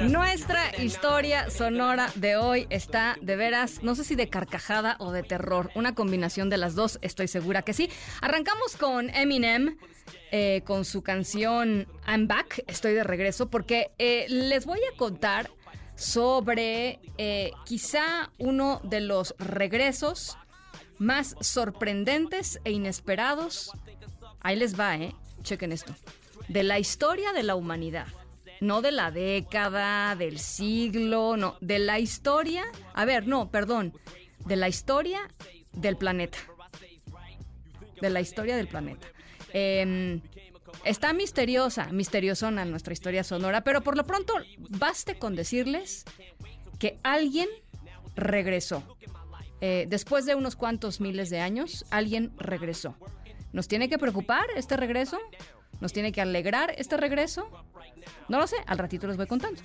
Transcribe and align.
Nuestra 0.08 0.76
historia 0.82 1.48
sonora 1.50 2.10
de 2.16 2.36
hoy 2.36 2.66
está 2.70 3.16
de 3.20 3.36
veras, 3.36 3.82
no 3.82 3.94
sé 3.94 4.02
si 4.04 4.14
de 4.16 4.28
carcajada 4.28 4.96
o 4.98 5.12
de 5.12 5.22
terror, 5.22 5.70
una 5.74 5.94
combinación 5.94 6.50
de 6.50 6.56
las 6.56 6.74
dos, 6.74 6.98
estoy 7.02 7.28
segura 7.28 7.62
que 7.62 7.72
sí. 7.72 7.90
Arrancamos 8.20 8.76
con 8.76 9.10
Eminem. 9.10 9.76
eh, 10.30 10.62
con 10.64 10.84
su 10.84 11.02
canción 11.02 11.86
I'm 12.06 12.26
Back, 12.28 12.64
estoy 12.66 12.94
de 12.94 13.04
regreso, 13.04 13.48
porque 13.48 13.92
eh, 13.98 14.26
les 14.28 14.66
voy 14.66 14.80
a 14.92 14.96
contar 14.96 15.50
sobre 15.96 17.00
eh, 17.18 17.52
quizá 17.64 18.30
uno 18.38 18.80
de 18.84 19.00
los 19.00 19.34
regresos 19.38 20.36
más 20.98 21.34
sorprendentes 21.40 22.60
e 22.64 22.72
inesperados. 22.72 23.72
Ahí 24.40 24.56
les 24.56 24.78
va, 24.78 24.96
¿eh? 24.96 25.14
Chequen 25.42 25.72
esto. 25.72 25.94
De 26.48 26.62
la 26.62 26.78
historia 26.78 27.32
de 27.32 27.42
la 27.42 27.54
humanidad. 27.54 28.06
No 28.60 28.82
de 28.82 28.90
la 28.90 29.10
década, 29.10 30.16
del 30.16 30.38
siglo, 30.38 31.36
no. 31.36 31.56
De 31.60 31.78
la 31.78 31.98
historia. 31.98 32.64
A 32.94 33.04
ver, 33.04 33.26
no, 33.26 33.50
perdón. 33.50 33.92
De 34.46 34.56
la 34.56 34.68
historia 34.68 35.20
del 35.72 35.96
planeta. 35.96 36.38
De 38.00 38.10
la 38.10 38.20
historia 38.20 38.56
del 38.56 38.68
planeta. 38.68 39.06
Em, 39.52 40.20
está 40.84 41.12
misteriosa, 41.12 41.86
misteriosona 41.92 42.64
nuestra 42.64 42.92
historia 42.92 43.24
sonora, 43.24 43.62
pero 43.62 43.82
por 43.82 43.96
lo 43.96 44.04
pronto 44.04 44.34
baste 44.70 45.18
con 45.18 45.36
decirles 45.36 46.04
que 46.78 46.98
alguien 47.02 47.48
regresó. 48.14 48.82
Eh, 49.60 49.86
después 49.88 50.24
de 50.26 50.34
unos 50.34 50.56
cuantos 50.56 51.00
miles 51.00 51.30
de 51.30 51.40
años, 51.40 51.84
alguien 51.90 52.32
regresó. 52.38 52.96
¿Nos 53.52 53.66
tiene 53.66 53.88
que 53.88 53.98
preocupar 53.98 54.46
este 54.56 54.76
regreso? 54.76 55.18
¿Nos 55.80 55.92
tiene 55.92 56.12
que 56.12 56.20
alegrar 56.20 56.74
este 56.76 56.96
regreso? 56.96 57.48
No 58.28 58.38
lo 58.38 58.46
sé, 58.46 58.56
al 58.66 58.78
ratito 58.78 59.06
les 59.06 59.16
voy 59.16 59.26
contando. 59.26 59.60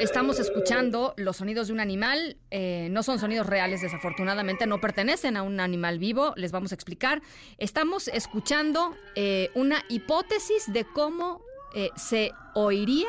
Estamos 0.00 0.38
escuchando 0.38 1.12
los 1.16 1.38
sonidos 1.38 1.66
de 1.66 1.72
un 1.72 1.80
animal. 1.80 2.36
eh, 2.50 2.88
no 2.92 3.02
son 3.02 3.18
sonidos 3.18 3.46
reales, 3.48 3.80
desafortunadamente. 3.80 4.66
No 4.66 4.80
pertenecen 4.80 5.36
a 5.36 5.42
un 5.42 5.58
animal 5.58 5.98
vivo. 5.98 6.34
Les 6.36 6.52
vamos 6.52 6.70
a 6.70 6.76
explicar. 6.76 7.20
Estamos 7.58 8.06
escuchando 8.06 8.94
eh, 9.16 9.50
una 9.54 9.84
hipótesis 9.88 10.72
de 10.72 10.84
cómo 10.84 11.42
eh, 11.74 11.90
se 11.96 12.30
oiría 12.54 13.08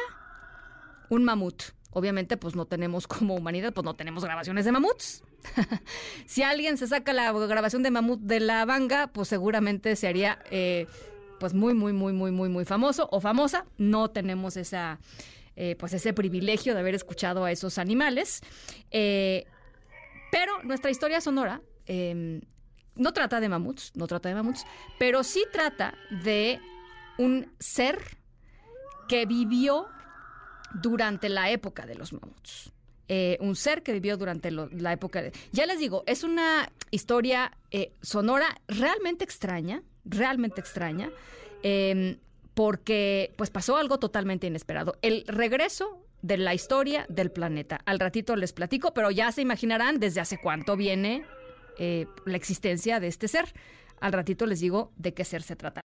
un 1.09 1.23
mamut. 1.23 1.61
Obviamente, 1.91 2.37
pues 2.37 2.55
no 2.55 2.65
tenemos 2.65 3.05
como 3.07 3.35
humanidad, 3.35 3.71
pues 3.71 3.85
no 3.85 3.93
tenemos 3.93 4.23
grabaciones 4.23 4.65
de 4.65 4.71
mamuts. 4.71 5.23
si 6.25 6.41
alguien 6.41 6.77
se 6.77 6.87
saca 6.87 7.13
la 7.13 7.31
grabación 7.31 7.83
de 7.83 7.91
mamut 7.91 8.19
de 8.21 8.39
la 8.39 8.65
banga, 8.65 9.07
pues 9.07 9.27
seguramente 9.27 9.95
se 9.95 10.07
haría 10.07 10.39
pues 11.39 11.53
muy, 11.53 11.73
muy, 11.73 11.93
muy, 11.93 12.13
muy, 12.13 12.31
muy, 12.31 12.49
muy 12.49 12.65
famoso 12.65 13.07
o 13.11 13.21
famosa. 13.21 13.65
No 13.77 14.09
tenemos 14.09 14.57
esa, 14.57 14.99
eh, 15.61 15.75
pues 15.75 15.91
ese 15.91 16.13
privilegio 16.13 16.73
de 16.73 16.79
haber 16.79 16.95
escuchado 16.95 17.43
a 17.43 17.51
esos 17.51 17.77
animales. 17.79 18.39
Eh, 18.91 19.43
pero 20.31 20.63
nuestra 20.63 20.89
historia 20.89 21.19
sonora 21.19 21.61
eh, 21.85 22.39
no 22.95 23.11
trata 23.11 23.41
de 23.41 23.49
mamuts, 23.49 23.91
no 23.93 24.07
trata 24.07 24.29
de 24.29 24.35
mamuts, 24.35 24.65
pero 24.97 25.21
sí 25.21 25.43
trata 25.51 25.95
de 26.23 26.61
un 27.17 27.51
ser 27.59 27.99
que 29.09 29.25
vivió 29.25 29.87
durante 30.75 31.27
la 31.27 31.49
época 31.49 31.85
de 31.85 31.95
los 31.95 32.13
mamuts. 32.13 32.71
Eh, 33.09 33.37
un 33.41 33.57
ser 33.57 33.83
que 33.83 33.91
vivió 33.91 34.15
durante 34.15 34.51
la 34.51 34.93
época 34.93 35.21
de... 35.21 35.33
Ya 35.51 35.65
les 35.65 35.77
digo, 35.77 36.03
es 36.05 36.23
una 36.23 36.71
historia 36.89 37.51
sonora 38.01 38.61
realmente 38.69 39.25
extraña, 39.25 39.83
realmente 40.05 40.61
extraña, 40.61 41.09
eh, 41.63 42.17
porque 42.53 43.33
pues 43.37 43.49
pasó 43.49 43.77
algo 43.77 43.99
totalmente 43.99 44.47
inesperado. 44.47 44.97
El 45.01 45.23
regreso 45.27 46.03
de 46.21 46.37
la 46.37 46.53
historia 46.53 47.05
del 47.09 47.31
planeta. 47.31 47.79
Al 47.85 47.99
ratito 47.99 48.35
les 48.35 48.53
platico, 48.53 48.93
pero 48.93 49.11
ya 49.11 49.31
se 49.31 49.41
imaginarán 49.41 49.99
desde 49.99 50.19
hace 50.21 50.37
cuánto 50.37 50.75
viene 50.75 51.25
eh, 51.77 52.07
la 52.25 52.37
existencia 52.37 52.99
de 52.99 53.07
este 53.07 53.27
ser. 53.27 53.53
Al 54.01 54.13
ratito 54.13 54.45
les 54.45 54.59
digo 54.59 54.91
de 54.97 55.13
qué 55.13 55.23
ser 55.23 55.41
se 55.43 55.55
trata. 55.55 55.81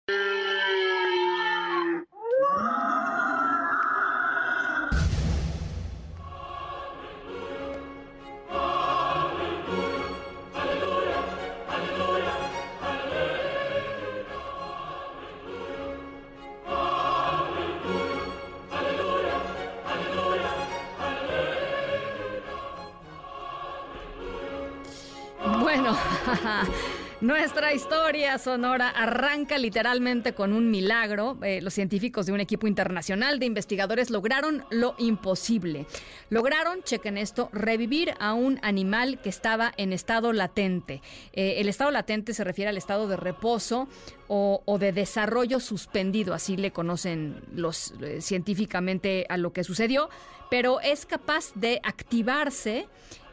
nuestra 27.21 27.73
historia 27.73 28.39
sonora 28.39 28.89
arranca 28.91 29.59
literalmente 29.59 30.35
con 30.35 30.53
un 30.53 30.71
milagro. 30.71 31.39
Eh, 31.43 31.61
los 31.63 31.75
científicos 31.75 32.27
de 32.27 32.33
un 32.33 32.41
equipo 32.41 32.67
internacional 32.67 33.39
de 33.39 33.47
investigadores 33.47 34.11
lograron 34.11 34.65
lo 34.71 34.95
imposible. 34.99 35.87
Lograron, 36.31 36.83
chequen 36.83 37.17
esto, 37.19 37.49
revivir 37.53 38.15
a 38.19 38.35
un 38.35 38.59
animal 38.63 39.21
que 39.21 39.29
estaba 39.29 39.73
en 39.77 39.93
estado 39.93 40.33
latente. 40.33 41.01
Eh, 41.33 41.55
el 41.59 41.69
estado 41.69 41.91
latente 41.91 42.35
se 42.35 42.45
refiere 42.45 42.69
al 42.69 42.77
estado 42.77 43.09
de 43.09 43.17
reposo 43.17 43.89
o, 44.29 44.63
de 44.79 44.93
desarrollo 44.93 45.61
suspendido, 45.61 46.35
así 46.35 46.57
le 46.57 46.73
conocen 46.73 47.43
los 47.55 47.93
eh, 48.01 48.21
científicamente 48.21 49.27
a 49.29 49.37
lo 49.37 49.53
que 49.53 49.65
sucedió, 49.65 50.09
pero 50.51 50.81
es 50.81 51.07
capaz 51.07 51.53
de 51.55 51.81
activarse 51.83 52.87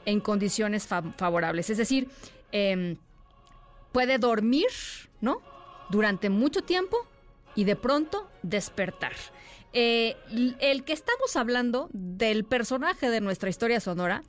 en 0.06 0.20
condiciones 0.20 0.88
fa- 0.88 1.02
favorables. 1.18 1.70
Es 1.70 1.78
decir, 1.78 2.08
em, 2.52 2.98
puede 3.92 4.18
dormir, 4.18 4.70
¿no? 5.20 5.42
Durante 5.90 6.30
mucho 6.30 6.62
tiempo 6.62 6.98
y 7.56 7.64
de 7.66 7.76
pronto 7.76 8.30
despertar. 8.44 9.14
Eh, 9.74 10.18
el 10.60 10.84
que 10.84 10.94
estamos 10.94 11.36
hablando 11.36 11.90
del 11.94 12.44
personaje 12.44 13.10
de 13.10 13.22
nuestra 13.22 13.50
historia 13.50 13.80
sonora 13.80 14.24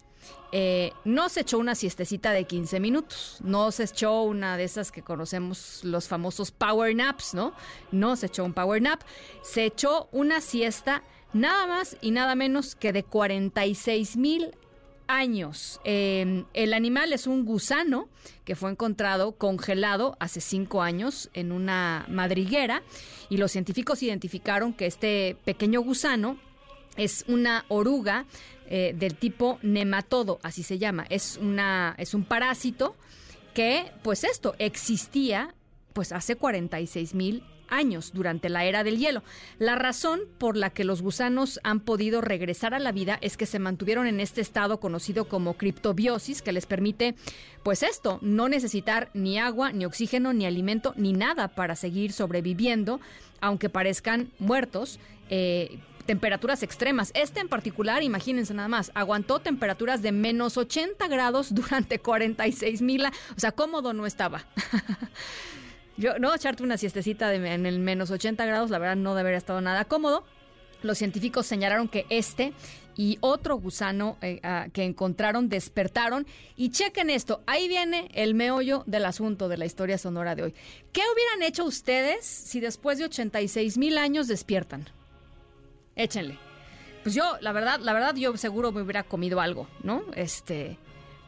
eh, 0.52 0.92
no 1.04 1.28
se 1.28 1.40
echó 1.40 1.58
una 1.58 1.74
siestecita 1.74 2.30
de 2.32 2.44
15 2.44 2.78
minutos, 2.78 3.38
no 3.42 3.72
se 3.72 3.84
echó 3.84 4.22
una 4.22 4.56
de 4.56 4.64
esas 4.64 4.92
que 4.92 5.02
conocemos 5.02 5.80
los 5.82 6.08
famosos 6.08 6.52
power 6.52 6.94
naps, 6.94 7.34
¿no? 7.34 7.54
No 7.90 8.16
se 8.16 8.26
echó 8.26 8.44
un 8.44 8.52
power 8.52 8.82
nap, 8.82 9.00
se 9.42 9.64
echó 9.64 10.08
una 10.12 10.40
siesta 10.40 11.02
nada 11.32 11.66
más 11.66 11.96
y 12.02 12.10
nada 12.10 12.34
menos 12.34 12.76
que 12.76 12.92
de 12.92 13.02
46 13.02 14.16
mil 14.16 14.54
años. 15.12 15.80
Eh, 15.84 16.44
el 16.54 16.74
animal 16.74 17.12
es 17.12 17.26
un 17.26 17.44
gusano 17.44 18.08
que 18.44 18.56
fue 18.56 18.70
encontrado 18.70 19.32
congelado 19.32 20.16
hace 20.18 20.40
cinco 20.40 20.82
años 20.82 21.30
en 21.34 21.52
una 21.52 22.06
madriguera 22.08 22.82
y 23.28 23.36
los 23.36 23.52
científicos 23.52 24.02
identificaron 24.02 24.72
que 24.72 24.86
este 24.86 25.36
pequeño 25.44 25.80
gusano 25.80 26.38
Es 26.96 27.24
una 27.26 27.64
oruga 27.68 28.26
eh, 28.68 28.94
del 28.94 29.14
tipo 29.14 29.58
nematodo, 29.62 30.38
así 30.42 30.62
se 30.62 30.78
llama. 30.78 31.06
Es, 31.08 31.38
una, 31.38 31.94
es 31.96 32.12
un 32.12 32.24
parásito 32.24 32.94
que, 33.54 33.90
pues 34.02 34.24
esto, 34.24 34.54
existía 34.58 35.54
pues 35.94 36.12
hace 36.12 36.36
46 36.36 37.14
mil 37.14 37.42
años 37.68 38.12
durante 38.12 38.48
la 38.48 38.64
era 38.64 38.84
del 38.84 38.98
hielo. 38.98 39.22
La 39.58 39.74
razón 39.74 40.20
por 40.38 40.56
la 40.56 40.70
que 40.70 40.84
los 40.84 41.02
gusanos 41.02 41.60
han 41.62 41.80
podido 41.80 42.20
regresar 42.20 42.74
a 42.74 42.78
la 42.78 42.92
vida 42.92 43.18
es 43.20 43.36
que 43.36 43.46
se 43.46 43.58
mantuvieron 43.58 44.06
en 44.06 44.20
este 44.20 44.40
estado 44.40 44.80
conocido 44.80 45.26
como 45.26 45.54
criptobiosis, 45.54 46.42
que 46.42 46.52
les 46.52 46.66
permite, 46.66 47.14
pues 47.62 47.82
esto, 47.82 48.18
no 48.22 48.48
necesitar 48.48 49.10
ni 49.14 49.38
agua, 49.38 49.72
ni 49.72 49.84
oxígeno, 49.84 50.32
ni 50.32 50.46
alimento, 50.46 50.94
ni 50.96 51.12
nada 51.12 51.48
para 51.48 51.76
seguir 51.76 52.12
sobreviviendo, 52.12 53.00
aunque 53.40 53.68
parezcan 53.68 54.30
muertos. 54.38 54.98
Eh, 55.30 55.78
temperaturas 56.06 56.62
extremas. 56.62 57.10
Este 57.14 57.40
en 57.40 57.48
particular, 57.48 58.02
imagínense 58.02 58.54
nada 58.54 58.68
más, 58.68 58.90
aguantó 58.94 59.38
temperaturas 59.38 60.02
de 60.02 60.12
menos 60.12 60.56
80 60.56 61.06
grados 61.08 61.54
durante 61.54 61.98
46 61.98 62.82
mil. 62.82 63.06
O 63.06 63.40
sea, 63.40 63.52
cómodo 63.52 63.92
no 63.92 64.06
estaba. 64.06 64.44
Yo, 65.96 66.18
no, 66.18 66.34
echarte 66.34 66.62
una 66.62 66.78
siestecita 66.78 67.34
en 67.34 67.66
el 67.66 67.78
menos 67.78 68.10
80 68.10 68.44
grados, 68.46 68.70
la 68.70 68.78
verdad 68.78 68.96
no 68.96 69.14
debería 69.14 69.38
estado 69.38 69.60
nada 69.60 69.84
cómodo. 69.84 70.24
Los 70.82 70.98
científicos 70.98 71.46
señalaron 71.46 71.88
que 71.88 72.06
este 72.08 72.52
y 72.96 73.18
otro 73.20 73.56
gusano 73.56 74.18
eh, 74.20 74.40
ah, 74.42 74.66
que 74.72 74.84
encontraron 74.84 75.48
despertaron. 75.48 76.26
Y 76.56 76.70
chequen 76.70 77.10
esto, 77.10 77.42
ahí 77.46 77.68
viene 77.68 78.08
el 78.14 78.34
meollo 78.34 78.84
del 78.86 79.04
asunto 79.04 79.48
de 79.48 79.58
la 79.58 79.64
historia 79.64 79.98
sonora 79.98 80.34
de 80.34 80.44
hoy. 80.44 80.54
¿Qué 80.92 81.02
hubieran 81.12 81.42
hecho 81.42 81.64
ustedes 81.64 82.24
si 82.24 82.60
después 82.60 82.98
de 82.98 83.04
86 83.04 83.78
mil 83.78 83.98
años 83.98 84.28
despiertan? 84.28 84.88
Échenle. 85.96 86.38
Pues 87.02 87.14
yo, 87.14 87.36
la 87.40 87.52
verdad, 87.52 87.80
la 87.80 87.92
verdad, 87.92 88.14
yo 88.14 88.36
seguro 88.36 88.70
me 88.72 88.82
hubiera 88.82 89.02
comido 89.02 89.40
algo, 89.40 89.68
¿no? 89.82 90.04
Este, 90.14 90.78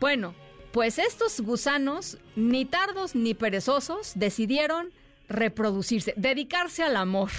bueno, 0.01 0.35
pues 0.75 0.99
estos 0.99 1.41
gusanos, 1.41 2.19
ni 2.35 2.65
tardos 2.65 3.15
ni 3.15 3.33
perezosos, 3.33 4.11
decidieron 4.17 4.91
reproducirse, 5.29 6.15
dedicarse 6.17 6.83
al 6.83 6.97
amor. 6.97 7.31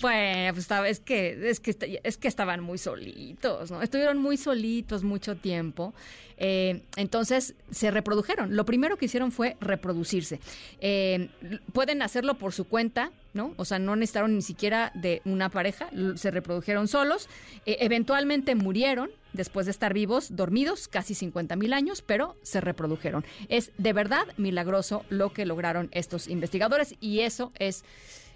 Bueno, 0.00 0.54
pues 0.54 0.70
es 0.86 1.00
que, 1.00 1.50
es 1.50 1.60
que, 1.60 2.00
es 2.02 2.16
que 2.16 2.28
estaban 2.28 2.62
muy 2.62 2.78
solitos, 2.78 3.70
¿no? 3.70 3.82
Estuvieron 3.82 4.18
muy 4.18 4.36
solitos 4.36 5.02
mucho 5.02 5.36
tiempo. 5.36 5.92
Eh, 6.38 6.82
entonces 6.96 7.54
se 7.70 7.90
reprodujeron. 7.90 8.54
Lo 8.54 8.64
primero 8.64 8.96
que 8.96 9.06
hicieron 9.06 9.32
fue 9.32 9.56
reproducirse. 9.60 10.40
Eh, 10.80 11.30
pueden 11.72 12.00
hacerlo 12.02 12.34
por 12.34 12.52
su 12.52 12.64
cuenta, 12.64 13.10
¿no? 13.34 13.54
O 13.56 13.64
sea, 13.64 13.78
no 13.78 13.96
necesitaron 13.96 14.34
ni 14.36 14.42
siquiera 14.42 14.92
de 14.94 15.20
una 15.24 15.48
pareja, 15.48 15.90
se 16.14 16.30
reprodujeron 16.30 16.86
solos. 16.86 17.28
Eh, 17.66 17.78
eventualmente 17.80 18.54
murieron, 18.54 19.10
después 19.32 19.66
de 19.66 19.72
estar 19.72 19.92
vivos, 19.94 20.36
dormidos, 20.36 20.86
casi 20.88 21.14
50 21.14 21.56
mil 21.56 21.72
años, 21.72 22.02
pero 22.02 22.36
se 22.42 22.60
reprodujeron. 22.60 23.24
Es 23.48 23.72
de 23.76 23.92
verdad 23.92 24.26
milagroso 24.36 25.04
lo 25.08 25.32
que 25.32 25.44
lograron 25.44 25.88
estos 25.92 26.28
investigadores 26.28 26.94
y 27.00 27.20
eso 27.20 27.52
es, 27.58 27.84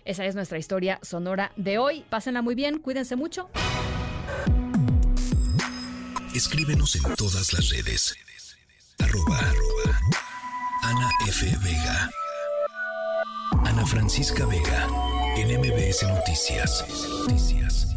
esa 0.04 0.24
es 0.26 0.34
nuestra 0.34 0.58
historia 0.58 0.98
sonora 1.02 1.52
de 1.56 1.78
hoy. 1.78 2.04
Pásenla 2.08 2.42
muy 2.42 2.54
bien, 2.54 2.78
cuídense 2.78 3.16
mucho. 3.16 3.48
Escríbenos 6.34 6.96
en 6.96 7.14
todas 7.14 7.52
las 7.52 7.68
redes. 7.70 8.14
Arroba, 8.98 9.38
Ana 10.82 11.10
F. 11.26 11.46
Vega. 11.62 12.10
Ana 13.64 13.84
Francisca 13.84 14.46
Vega. 14.46 14.88
En 15.36 15.60
MBS 15.60 16.02
Noticias. 16.04 16.84
Noticias. 17.20 17.91